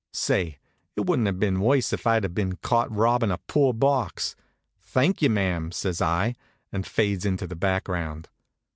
[0.13, 0.57] Say,
[0.95, 4.35] it wouldn't have been worse if I'd been caught robbin' a poor box.
[4.81, 6.33] "Thank you, ma'am," says I,
[6.71, 8.27] and fades into the background.